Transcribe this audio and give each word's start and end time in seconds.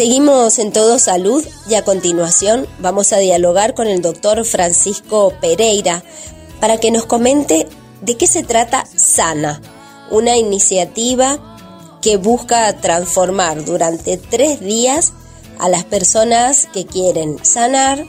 Seguimos 0.00 0.58
en 0.58 0.72
Todo 0.72 0.98
Salud 0.98 1.44
y 1.68 1.74
a 1.74 1.84
continuación 1.84 2.66
vamos 2.78 3.12
a 3.12 3.18
dialogar 3.18 3.74
con 3.74 3.86
el 3.86 4.00
doctor 4.00 4.46
Francisco 4.46 5.34
Pereira 5.42 6.02
para 6.58 6.78
que 6.78 6.90
nos 6.90 7.04
comente 7.04 7.68
de 8.00 8.16
qué 8.16 8.26
se 8.26 8.42
trata 8.42 8.86
Sana, 8.96 9.60
una 10.10 10.38
iniciativa 10.38 11.98
que 12.00 12.16
busca 12.16 12.74
transformar 12.80 13.62
durante 13.66 14.16
tres 14.16 14.60
días 14.60 15.12
a 15.58 15.68
las 15.68 15.84
personas 15.84 16.66
que 16.72 16.86
quieren 16.86 17.36
sanar 17.44 18.02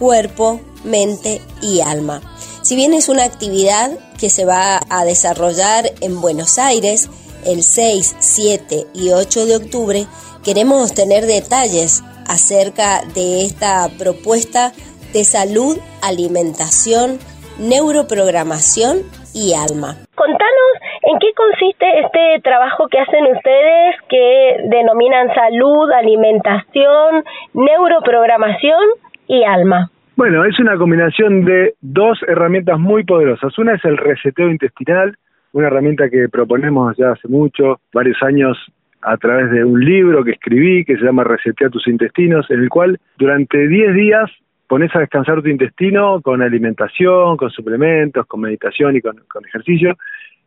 cuerpo, 0.00 0.60
mente 0.82 1.40
y 1.62 1.80
alma. 1.80 2.22
Si 2.62 2.74
bien 2.74 2.92
es 2.92 3.08
una 3.08 3.22
actividad 3.22 3.96
que 4.18 4.30
se 4.30 4.44
va 4.44 4.80
a 4.88 5.04
desarrollar 5.04 5.92
en 6.00 6.20
Buenos 6.20 6.58
Aires 6.58 7.08
el 7.46 7.62
6, 7.62 8.16
7 8.18 8.86
y 8.94 9.10
8 9.12 9.46
de 9.46 9.56
octubre, 9.56 10.00
queremos 10.44 10.94
tener 10.94 11.24
detalles 11.24 12.02
acerca 12.28 13.06
de 13.14 13.46
esta 13.46 13.88
propuesta 13.98 14.72
de 15.12 15.24
salud, 15.24 15.78
alimentación, 16.02 17.18
neuroprogramación 17.58 19.06
y 19.32 19.54
alma. 19.54 19.96
Contanos 20.14 20.72
en 21.02 21.18
qué 21.18 21.32
consiste 21.34 21.86
este 22.04 22.40
trabajo 22.42 22.88
que 22.88 22.98
hacen 22.98 23.24
ustedes 23.34 23.96
que 24.08 24.56
denominan 24.68 25.28
salud, 25.34 25.90
alimentación, 25.92 27.24
neuroprogramación 27.54 28.84
y 29.28 29.44
alma. 29.44 29.90
Bueno, 30.16 30.44
es 30.46 30.58
una 30.58 30.78
combinación 30.78 31.44
de 31.44 31.74
dos 31.82 32.18
herramientas 32.26 32.78
muy 32.78 33.04
poderosas. 33.04 33.56
Una 33.58 33.74
es 33.74 33.84
el 33.84 33.98
reseteo 33.98 34.48
intestinal, 34.48 35.16
una 35.56 35.68
herramienta 35.68 36.10
que 36.10 36.28
proponemos 36.28 36.94
ya 36.98 37.12
hace 37.12 37.28
mucho, 37.28 37.80
varios 37.90 38.22
años, 38.22 38.58
a 39.00 39.16
través 39.16 39.50
de 39.50 39.64
un 39.64 39.82
libro 39.82 40.22
que 40.22 40.32
escribí 40.32 40.84
que 40.84 40.96
se 40.96 41.02
llama 41.02 41.24
Resetea 41.24 41.70
tus 41.70 41.88
intestinos, 41.88 42.50
en 42.50 42.60
el 42.60 42.68
cual 42.68 43.00
durante 43.16 43.66
10 43.66 43.94
días 43.94 44.30
pones 44.68 44.94
a 44.94 44.98
descansar 44.98 45.40
tu 45.40 45.48
intestino 45.48 46.20
con 46.20 46.42
alimentación, 46.42 47.38
con 47.38 47.48
suplementos, 47.50 48.26
con 48.26 48.40
meditación 48.42 48.96
y 48.96 49.00
con, 49.00 49.16
con 49.28 49.46
ejercicio, 49.46 49.96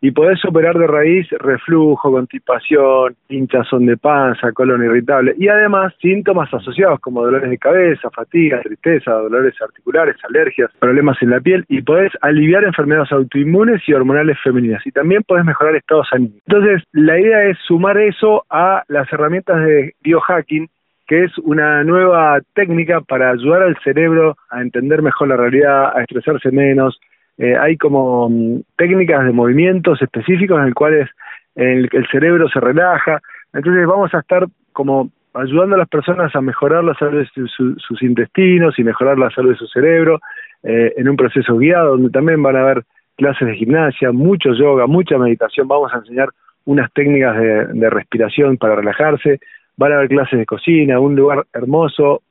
y 0.02 0.11
podés 0.11 0.44
operar 0.45 0.78
de 0.78 0.88
raíz 0.88 1.28
reflujo, 1.31 2.11
constipación, 2.11 3.16
hinchazón 3.28 3.86
de 3.86 3.97
panza, 3.97 4.52
colon 4.52 4.83
irritable 4.83 5.36
y 5.38 5.47
además 5.47 5.94
síntomas 6.02 6.53
asociados 6.53 7.00
como 7.00 7.23
dolores 7.23 7.50
de 7.50 7.58
cabeza, 7.58 8.09
fatiga, 8.09 8.61
tristeza, 8.61 9.11
dolores 9.11 9.56
articulares, 9.61 10.16
alergias, 10.23 10.72
problemas 10.80 11.17
en 11.22 11.31
la 11.31 11.39
piel 11.39 11.66
y 11.67 11.81
podés 11.81 12.11
aliviar 12.22 12.64
enfermedades 12.64 13.11
autoinmunes 13.11 13.81
y 13.88 13.94
hormonales 13.94 14.38
femeninas 14.44 14.86
y 14.86 14.91
también 14.91 15.23
podés 15.23 15.45
mejorar 15.45 15.75
estados 15.75 16.08
anímicos. 16.11 16.41
Entonces, 16.47 16.84
la 16.94 17.19
idea 17.19 17.45
es 17.45 17.58
sumar 17.67 17.97
eso 17.97 18.45
a 18.50 18.84
las 18.88 19.11
herramientas 19.11 19.63
de 19.66 19.94
biohacking 20.02 20.69
que 21.09 21.23
es 21.23 21.36
una 21.39 21.84
nueva 21.84 22.39
técnica 22.53 23.02
para 23.02 23.31
ayudar 23.31 23.63
al 23.63 23.75
cerebro 23.84 24.38
a 24.52 24.61
entender 24.61 25.02
mejor 25.02 25.30
la 25.30 25.38
realidad, 25.38 25.97
a 25.97 26.03
estresarse 26.03 26.52
menos, 26.52 27.00
eh, 27.39 27.55
hay 27.57 27.77
como 27.77 28.29
mm, 28.29 28.61
técnicas 28.77 29.25
de 29.25 29.31
movimientos 29.31 30.01
específicos 30.01 30.59
en 30.59 30.65
el 30.65 30.75
cuales 30.75 31.09
el, 31.55 31.89
cerebro 32.11 32.49
se 32.49 32.59
relaja. 32.59 33.21
Entonces 33.53 33.87
vamos 33.87 34.13
a 34.13 34.19
estar 34.19 34.45
como 34.73 35.09
ayudando 35.33 35.75
a 35.75 35.79
las 35.79 35.87
personas 35.87 36.35
a 36.35 36.41
mejorar 36.41 36.83
la 36.83 36.93
salud 36.95 37.25
de 37.35 37.47
sus 37.77 38.03
intestinos 38.03 38.77
y 38.77 38.83
mejorar 38.83 39.17
la 39.17 39.29
salud 39.31 39.51
de 39.51 39.57
su 39.57 39.67
cerebro 39.67 40.19
eh, 40.63 40.93
en 40.97 41.07
un 41.07 41.15
proceso 41.15 41.57
guiado 41.57 41.91
donde 41.91 42.09
también 42.09 42.43
van 42.43 42.57
a 42.57 42.61
haber 42.61 42.83
clases 43.15 43.47
de 43.47 43.55
gimnasia, 43.55 44.11
mucho 44.11 44.53
yoga, 44.53 44.85
mucha 44.85 45.17
meditación. 45.17 45.67
Vamos 45.67 45.93
a 45.93 45.97
enseñar 45.97 46.29
unas 46.65 46.91
técnicas 46.93 47.35
de 47.37 47.89
respiración 47.89 48.57
para 48.57 48.75
relajarse. 48.75 49.39
Van 49.80 49.94
a 49.94 49.95
haber 49.95 50.09
clases 50.09 50.38
de 50.38 50.45
cocina, 50.45 50.99
un 50.99 51.16
lugar 51.16 51.45
hermoso, 51.53 52.22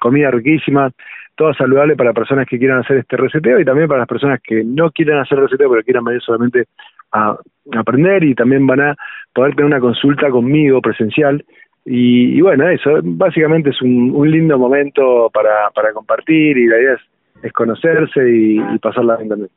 comida 0.00 0.32
riquísima, 0.32 0.90
todo 1.36 1.54
saludable 1.54 1.94
para 1.94 2.12
personas 2.12 2.44
que 2.48 2.58
quieran 2.58 2.80
hacer 2.80 2.96
este 2.96 3.16
reseteo 3.16 3.60
y 3.60 3.64
también 3.64 3.86
para 3.86 4.00
las 4.00 4.08
personas 4.08 4.40
que 4.42 4.64
no 4.64 4.90
quieran 4.90 5.20
hacer 5.20 5.38
reseteo 5.38 5.70
pero 5.70 5.84
quieran 5.84 6.02
venir 6.02 6.20
solamente 6.20 6.64
a, 7.12 7.38
aprender 7.76 8.24
y 8.24 8.34
también 8.34 8.66
van 8.66 8.80
a 8.80 8.96
poder 9.32 9.54
tener 9.54 9.66
una 9.66 9.78
consulta 9.78 10.28
conmigo 10.28 10.82
presencial 10.82 11.44
y, 11.84 12.40
bueno, 12.40 12.68
eso 12.68 12.98
básicamente 13.02 13.70
es 13.70 13.80
un, 13.80 14.28
lindo 14.28 14.58
momento 14.58 15.30
para, 15.32 15.70
para 15.70 15.92
compartir 15.92 16.58
y 16.58 16.66
la 16.66 16.78
idea 16.78 16.96
es, 17.44 17.52
conocerse 17.52 18.20
y, 18.28 18.58
pasarla 18.80 19.14
en 19.14 19.22
internet. 19.22 19.50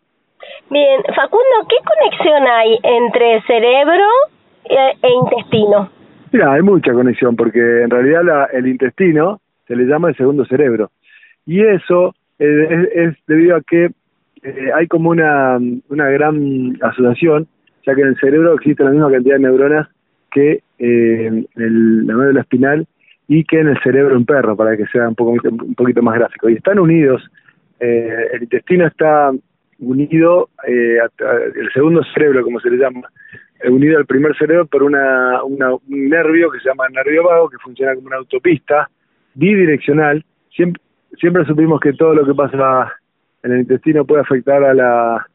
Bien, 0.69 1.01
Facundo, 1.15 1.67
¿qué 1.67 1.75
conexión 1.83 2.47
hay 2.47 2.77
entre 2.83 3.41
cerebro 3.47 4.05
e, 4.65 4.97
e 5.01 5.09
intestino? 5.09 6.00
Mira, 6.31 6.53
hay 6.53 6.61
mucha 6.61 6.93
conexión 6.93 7.35
porque 7.35 7.81
en 7.81 7.89
realidad 7.89 8.23
la, 8.23 8.45
el 8.45 8.67
intestino 8.67 9.41
se 9.67 9.75
le 9.75 9.85
llama 9.85 10.09
el 10.09 10.15
segundo 10.15 10.45
cerebro 10.45 10.91
y 11.45 11.61
eso 11.61 12.13
eh, 12.39 12.89
es, 12.95 13.15
debido 13.27 13.55
a 13.55 13.61
que 13.61 13.91
eh, 14.43 14.71
hay 14.73 14.87
como 14.87 15.09
una, 15.09 15.59
una 15.89 16.09
gran 16.09 16.77
asociación, 16.81 17.47
ya 17.85 17.93
que 17.93 18.01
en 18.01 18.07
el 18.07 18.17
cerebro 18.17 18.53
existe 18.53 18.83
la 18.83 18.91
misma 18.91 19.11
cantidad 19.11 19.35
de 19.35 19.41
neuronas 19.41 19.87
que 20.31 20.63
eh, 20.79 21.45
en 21.55 22.07
la 22.07 22.15
médula 22.15 22.41
espinal 22.41 22.87
y 23.27 23.43
que 23.43 23.59
en 23.59 23.67
el 23.67 23.79
cerebro 23.83 24.15
en 24.15 24.25
perro, 24.25 24.55
para 24.55 24.77
que 24.77 24.85
sea 24.87 25.07
un, 25.07 25.15
poco, 25.15 25.31
un 25.31 25.75
poquito 25.75 26.01
más 26.01 26.15
gráfico. 26.15 26.49
Y 26.49 26.53
están 26.53 26.79
unidos, 26.79 27.23
el 27.79 28.43
intestino 28.43 28.87
está 28.87 29.31
unido, 29.79 30.49
el 30.67 31.71
segundo 31.73 32.03
cerebro, 32.13 32.43
como 32.43 32.59
se 32.59 32.69
le 32.69 32.77
llama, 32.77 33.07
unido 33.69 33.97
al 33.97 34.05
primer 34.05 34.35
cerebro 34.37 34.65
por 34.65 34.83
una, 34.83 35.43
una, 35.43 35.73
un 35.73 36.09
nervio 36.09 36.49
que 36.51 36.59
se 36.59 36.69
llama 36.69 36.89
nervio 36.89 37.23
vago, 37.23 37.49
que 37.49 37.57
funciona 37.57 37.95
como 37.95 38.07
una 38.07 38.17
autopista 38.17 38.89
bidireccional. 39.33 40.23
Siempre, 40.55 40.81
siempre 41.19 41.45
supimos 41.45 41.79
que 41.79 41.93
todo 41.93 42.13
lo 42.13 42.25
que 42.25 42.33
pasa 42.33 42.93
en 43.43 43.53
el 43.53 43.59
intestino 43.61 44.05
puede 44.05 44.21
afectar 44.21 44.63
a 44.63 44.73
la 44.73 45.27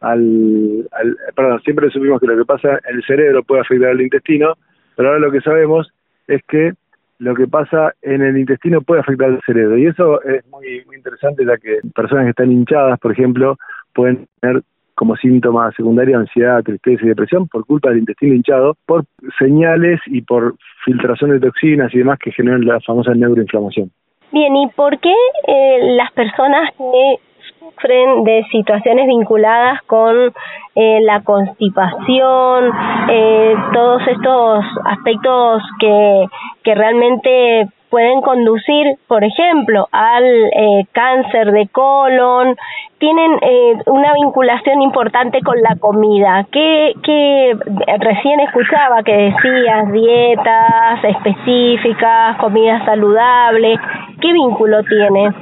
al, 0.00 0.88
perdón, 1.34 1.60
siempre 1.62 1.90
supimos 1.90 2.20
que 2.20 2.26
lo 2.28 2.36
que 2.36 2.44
pasa 2.44 2.78
en 2.88 2.96
el 2.96 3.04
cerebro 3.04 3.42
puede 3.42 3.62
afectar 3.62 3.90
al 3.90 4.00
intestino, 4.00 4.54
pero 4.96 5.08
ahora 5.08 5.20
lo 5.20 5.32
que 5.32 5.40
sabemos 5.40 5.92
es 6.28 6.42
que 6.44 6.72
lo 7.18 7.34
que 7.34 7.48
pasa 7.48 7.94
en 8.02 8.22
el 8.22 8.38
intestino 8.38 8.80
puede 8.80 9.00
afectar 9.00 9.30
al 9.30 9.40
cerebro 9.44 9.76
y 9.76 9.86
eso 9.86 10.22
es 10.22 10.46
muy, 10.50 10.84
muy 10.86 10.96
interesante 10.96 11.44
ya 11.44 11.56
que 11.56 11.80
personas 11.94 12.26
que 12.26 12.30
están 12.30 12.52
hinchadas, 12.52 12.98
por 13.00 13.10
ejemplo, 13.10 13.56
pueden 13.92 14.28
tener 14.40 14.62
como 14.98 15.14
síntoma 15.14 15.70
secundario 15.76 16.18
ansiedad, 16.18 16.62
tristeza 16.64 17.04
y 17.04 17.08
depresión 17.08 17.46
por 17.46 17.64
culpa 17.64 17.90
del 17.90 18.00
intestino 18.00 18.34
hinchado, 18.34 18.74
por 18.84 19.04
señales 19.38 20.00
y 20.06 20.22
por 20.22 20.56
filtración 20.84 21.30
de 21.30 21.40
toxinas 21.40 21.94
y 21.94 21.98
demás 21.98 22.18
que 22.18 22.32
generan 22.32 22.66
la 22.66 22.80
famosa 22.80 23.14
neuroinflamación. 23.14 23.92
Bien, 24.32 24.56
¿y 24.56 24.66
por 24.74 24.98
qué 24.98 25.14
eh, 25.46 25.78
las 25.96 26.10
personas 26.12 26.70
que 26.76 27.14
sufren 27.60 28.24
de 28.24 28.44
situaciones 28.50 29.06
vinculadas 29.06 29.80
con 29.86 30.32
eh, 30.74 31.00
la 31.02 31.22
constipación, 31.22 32.72
eh, 33.08 33.54
todos 33.72 34.02
estos 34.08 34.64
aspectos 34.84 35.62
que, 35.78 36.26
que 36.64 36.74
realmente 36.74 37.68
pueden 37.90 38.20
conducir, 38.20 38.86
por 39.06 39.24
ejemplo, 39.24 39.88
al 39.92 40.24
eh, 40.24 40.86
cáncer 40.92 41.52
de 41.52 41.68
colon, 41.68 42.56
tienen 42.98 43.32
eh, 43.42 43.74
una 43.86 44.12
vinculación 44.14 44.82
importante 44.82 45.40
con 45.42 45.60
la 45.60 45.76
comida. 45.76 46.46
¿Qué, 46.50 47.56
recién 48.00 48.40
escuchaba 48.40 49.02
que 49.02 49.12
decías 49.12 49.92
dietas 49.92 51.04
específicas, 51.04 52.38
comida 52.38 52.84
saludable? 52.84 53.78
¿Qué 54.20 54.32
vínculo 54.32 54.82
tiene? 54.84 55.32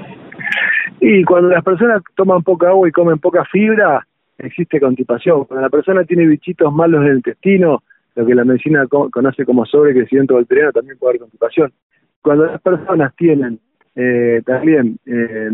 Y 1.00 1.24
cuando 1.24 1.48
las 1.48 1.64
personas 1.64 2.02
toman 2.14 2.42
poca 2.42 2.68
agua 2.68 2.88
y 2.88 2.92
comen 2.92 3.18
poca 3.18 3.44
fibra, 3.44 4.06
existe 4.38 4.80
constipación. 4.80 5.44
Cuando 5.44 5.62
la 5.62 5.70
persona 5.70 6.04
tiene 6.04 6.26
bichitos 6.26 6.72
malos 6.72 7.02
en 7.02 7.08
el 7.08 7.16
intestino, 7.16 7.82
lo 8.14 8.26
que 8.26 8.34
la 8.34 8.44
medicina 8.44 8.86
conoce 8.86 9.44
como 9.44 9.66
sobrecrecimiento 9.66 10.34
bacteriano, 10.34 10.72
también 10.72 10.98
puede 10.98 11.12
haber 11.12 11.20
constipación 11.20 11.72
cuando 12.26 12.46
las 12.46 12.60
personas 12.60 13.14
tienen 13.14 13.60
eh, 13.94 14.42
también, 14.44 14.98
eh, 15.06 15.48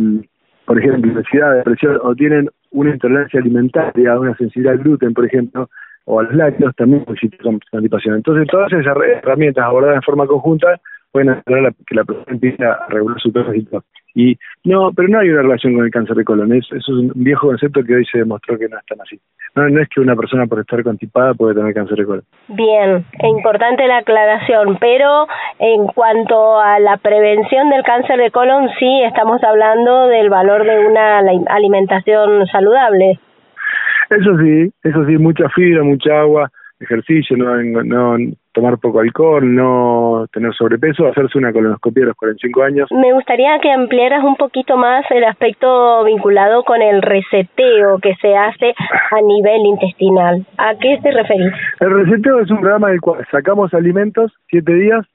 por 0.64 0.78
ejemplo, 0.78 1.12
obesidad, 1.12 1.56
depresión 1.56 1.98
o 2.02 2.14
tienen 2.14 2.48
una 2.70 2.92
intolerancia 2.92 3.40
alimentaria, 3.40 4.18
una 4.18 4.34
sensibilidad 4.38 4.72
al 4.72 4.82
gluten, 4.82 5.12
por 5.12 5.26
ejemplo, 5.26 5.68
o 6.06 6.20
a 6.20 6.22
los 6.22 6.34
lácteos, 6.34 6.74
también 6.74 7.04
existe 7.06 7.36
constipación. 7.36 8.14
Entonces, 8.16 8.48
todas 8.50 8.72
esas 8.72 8.96
herramientas 8.96 9.66
abordadas 9.66 9.96
en 9.96 10.02
forma 10.02 10.26
conjunta 10.26 10.80
pueden 11.12 11.30
hacer 11.30 11.66
a 11.66 11.70
que 11.86 11.94
la 11.94 12.04
persona 12.04 12.32
empiece 12.32 12.64
a 12.64 12.86
regular 12.88 13.20
su 13.20 13.32
peso 13.32 13.52
y 14.14 14.36
no, 14.64 14.92
pero 14.92 15.08
no 15.08 15.20
hay 15.20 15.30
una 15.30 15.42
relación 15.42 15.74
con 15.74 15.84
el 15.84 15.90
cáncer 15.90 16.16
de 16.16 16.24
colon. 16.24 16.52
eso 16.52 16.76
es 16.76 16.88
un 16.88 17.12
viejo 17.14 17.46
concepto 17.46 17.82
que 17.82 17.94
hoy 17.94 18.04
se 18.04 18.18
demostró 18.18 18.58
que 18.58 18.68
no 18.68 18.78
es 18.78 18.86
tan 18.86 19.00
así. 19.00 19.18
No, 19.54 19.68
no 19.68 19.80
es 19.80 19.88
que 19.88 20.00
una 20.00 20.16
persona 20.16 20.46
por 20.46 20.60
estar 20.60 20.82
constipada 20.82 21.34
puede 21.34 21.54
tener 21.54 21.74
cáncer 21.74 21.98
de 21.98 22.04
colon. 22.04 22.24
Bien, 22.48 23.04
importante 23.22 23.86
la 23.86 23.98
aclaración, 23.98 24.76
pero 24.78 25.26
en 25.58 25.86
cuanto 25.86 26.60
a 26.60 26.78
la 26.78 26.96
prevención 26.98 27.70
del 27.70 27.82
cáncer 27.82 28.18
de 28.18 28.30
colon, 28.30 28.68
sí 28.78 29.02
estamos 29.04 29.42
hablando 29.42 30.08
del 30.08 30.28
valor 30.28 30.64
de 30.64 30.86
una 30.86 31.20
alimentación 31.48 32.46
saludable. 32.48 33.18
Eso 34.10 34.36
sí, 34.38 34.70
eso 34.82 35.06
sí, 35.06 35.16
mucha 35.16 35.48
fibra, 35.50 35.82
mucha 35.82 36.20
agua, 36.20 36.50
ejercicio, 36.80 37.36
no, 37.36 37.62
no 37.82 38.16
tomar 38.52 38.78
poco 38.78 39.00
alcohol, 39.00 39.54
no 39.54 40.11
tener 40.28 40.54
sobrepeso, 40.54 41.06
hacerse 41.06 41.38
una 41.38 41.52
colonoscopia 41.52 42.04
a 42.04 42.06
los 42.08 42.16
45 42.16 42.62
años. 42.62 42.88
Me 42.92 43.12
gustaría 43.12 43.58
que 43.60 43.70
ampliaras 43.70 44.24
un 44.24 44.36
poquito 44.36 44.76
más 44.76 45.04
el 45.10 45.24
aspecto 45.24 46.04
vinculado 46.04 46.64
con 46.64 46.82
el 46.82 47.02
reseteo 47.02 47.98
que 48.00 48.14
se 48.20 48.36
hace 48.36 48.74
a 49.10 49.20
nivel 49.20 49.66
intestinal. 49.66 50.46
¿A 50.58 50.74
qué 50.76 50.98
te 51.02 51.10
referís? 51.10 51.52
El 51.80 51.90
reseteo 51.90 52.40
es 52.40 52.50
un 52.50 52.60
programa 52.60 52.90
del 52.90 53.00
cual 53.00 53.26
sacamos 53.30 53.72
alimentos 53.74 54.32
siete 54.48 54.74
días, 54.74 55.06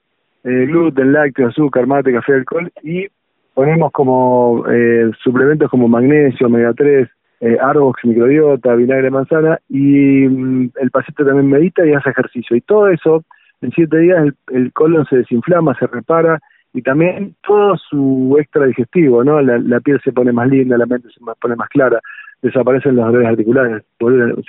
eh, 0.44 0.66
gluten, 0.66 1.14
lácteos, 1.14 1.50
azúcar, 1.52 1.88
mate, 1.88 2.14
café, 2.14 2.34
alcohol 2.34 2.72
y 2.84 3.08
ponemos 3.54 3.92
como 3.92 4.66
eh, 4.70 5.12
suplementos 5.24 5.70
como 5.70 5.88
magnesio, 5.88 6.48
omega 6.48 6.74
3, 6.74 7.08
eh, 7.40 7.58
Arbox, 7.62 8.04
microbiota, 8.06 8.76
vinagre 8.76 9.06
de 9.06 9.12
manzana 9.12 9.60
y 9.70 10.28
mm, 10.28 10.72
el 10.80 10.92
paciente 10.92 11.24
también 11.24 11.50
medita 11.50 11.86
y 11.86 11.94
hace 11.94 12.10
ejercicio. 12.10 12.56
Y 12.56 12.62
todo 12.62 12.88
eso, 12.90 13.24
en 13.62 13.72
siete 13.72 13.98
días 13.98 14.34
el, 14.52 14.74
colon 14.74 15.06
se 15.06 15.18
desinflama, 15.18 15.76
se 15.80 15.88
repara 15.88 16.40
y 16.74 16.82
también 16.82 17.36
todo 17.46 17.76
su 17.78 18.36
extra 18.40 18.66
digestivo, 18.66 19.24
¿no? 19.24 19.42
La, 19.42 19.80
piel 19.80 20.00
se 20.04 20.12
pone 20.12 20.32
más 20.32 20.48
linda, 20.48 20.78
la 20.78 20.86
mente 20.86 21.10
se 21.10 21.20
pone 21.40 21.56
más 21.56 21.70
clara, 21.70 22.00
desaparecen 22.42 22.96
los 22.96 23.06
dolores 23.06 23.30
articulares, 23.30 23.84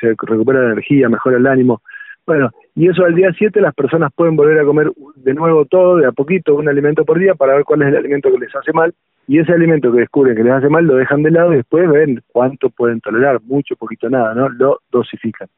se 0.01 0.15
recupera 0.21 0.61
la 0.61 0.73
energía, 0.73 1.09
mejora 1.09 1.39
el 1.39 1.47
ánimo. 1.47 1.81
Bueno, 2.27 2.51
y 2.75 2.89
eso 2.89 3.05
al 3.05 3.15
día 3.15 3.33
7 3.37 3.59
las 3.63 3.75
personas 3.75 4.13
pueden 4.15 4.37
volver 4.37 4.59
a 4.59 4.65
comer 4.65 4.93
de 5.17 5.33
nuevo 5.33 5.65
todo, 5.65 5.97
de 5.97 6.07
a 6.07 6.13
poquito, 6.13 6.55
un 6.55 6.69
alimento 6.69 7.05
por 7.07 7.19
día 7.19 7.35
para 7.35 7.55
ver 7.55 7.65
cuál 7.65 7.83
es 7.83 7.89
el 7.89 7.97
alimento 7.97 8.31
que 8.31 8.39
les 8.39 8.55
hace 8.55 8.73
mal 8.75 8.93
y 9.27 9.39
ese 9.39 9.53
alimento 9.53 9.91
que 9.93 10.01
descubren 10.01 10.37
que 10.37 10.43
les 10.43 10.53
hace 10.53 10.69
mal 10.69 10.85
lo 10.85 10.97
dejan 10.97 11.23
de 11.23 11.31
lado 11.31 11.53
y 11.53 11.57
después 11.57 11.89
ven 11.89 12.23
cuánto 12.27 12.69
pueden 12.71 13.01
tolerar, 13.01 13.41
mucho, 13.43 13.77
poquito, 13.77 14.11
nada, 14.11 14.35
¿no? 14.35 14.49
Lo 14.49 14.81
dosifican. 14.91 15.49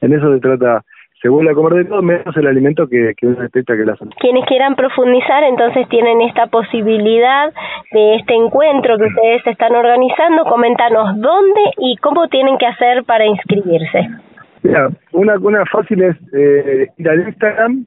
En 0.00 0.12
eso 0.12 0.32
se 0.32 0.40
trata, 0.40 0.84
se 1.20 1.28
vuelve 1.28 1.50
a 1.50 1.54
comer 1.54 1.74
de 1.74 1.84
todo 1.84 2.02
menos 2.02 2.36
el 2.36 2.46
alimento 2.46 2.88
que, 2.88 3.12
que 3.16 3.26
uno 3.26 3.40
detecta 3.40 3.76
que 3.76 3.84
le 3.84 3.92
hace. 3.92 4.06
Quienes 4.18 4.44
quieran 4.46 4.74
profundizar 4.74 5.44
entonces 5.44 5.88
tienen 5.88 6.20
esta 6.22 6.46
posibilidad 6.46 7.52
de 7.92 8.16
este 8.16 8.34
encuentro 8.34 8.96
que 8.96 9.04
ustedes 9.04 9.46
están 9.46 9.74
organizando, 9.74 10.44
coméntanos 10.44 11.20
dónde 11.20 11.60
y 11.78 11.96
cómo 11.96 12.28
tienen 12.28 12.56
que 12.58 12.66
hacer 12.66 13.04
para 13.04 13.26
inscribirse. 13.26 14.08
Mira, 14.62 14.90
una, 15.12 15.38
una 15.38 15.64
fácil 15.66 16.02
es 16.02 16.16
eh, 16.32 16.88
ir 16.96 17.08
al 17.08 17.28
Instagram 17.28 17.86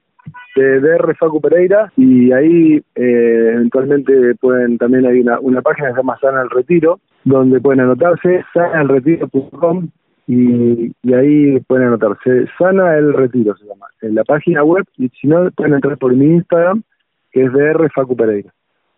de 0.56 0.80
DR 0.80 1.16
Facu 1.16 1.42
Pereira 1.42 1.92
y 1.98 2.32
ahí 2.32 2.78
eh, 2.96 3.52
eventualmente 3.56 4.14
pueden 4.40 4.78
también 4.78 5.06
hay 5.06 5.22
una, 5.22 5.40
una 5.40 5.62
página 5.62 5.88
que 5.88 5.94
se 5.94 6.00
llama 6.00 6.18
Sana 6.20 6.42
el 6.42 6.50
Retiro 6.50 7.00
donde 7.24 7.60
pueden 7.60 7.82
anotarse 7.82 8.44
sanaelretiro.com 8.54 9.88
y, 10.28 10.92
y 11.04 11.14
ahí 11.14 11.60
pueden 11.68 11.88
anotarse 11.88 12.46
Sana 12.58 12.96
el 12.96 13.14
Retiro 13.14 13.56
se 13.56 13.66
llama 13.66 13.88
en 14.02 14.16
la 14.16 14.24
página 14.24 14.64
web 14.64 14.86
y 14.98 15.10
si 15.10 15.28
no 15.28 15.50
pueden 15.52 15.74
entrar 15.76 15.98
por 15.98 16.16
mi 16.16 16.26
Instagram 16.26 16.84
que 17.32 17.44
es 17.44 17.52
DR 17.52 17.90
Facu 17.94 18.16
Pereira 18.16 18.52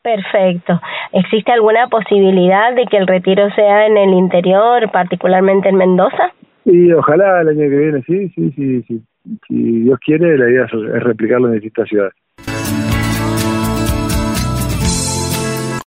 Perfecto. 0.04 0.80
¿Existe 1.14 1.52
alguna 1.52 1.88
posibilidad 1.88 2.76
de 2.76 2.86
que 2.86 2.98
el 2.98 3.08
retiro 3.08 3.50
sea 3.56 3.88
en 3.88 3.98
el 3.98 4.14
interior, 4.14 4.92
particularmente 4.92 5.68
en 5.68 5.78
Mendoza? 5.78 6.32
Y 6.64 6.92
ojalá 6.94 7.42
el 7.42 7.48
año 7.48 7.62
que 7.62 7.76
viene, 7.76 8.04
sí, 8.04 8.30
sí, 8.36 8.52
sí, 8.52 8.84
sí 8.84 9.04
si 9.48 9.82
Dios 9.82 10.00
quiere, 10.00 10.38
la 10.38 10.50
idea 10.50 10.66
es 10.66 11.04
replicarlo 11.04 11.48
en 11.48 11.54
distintas 11.54 11.90
ciudades. 11.90 12.14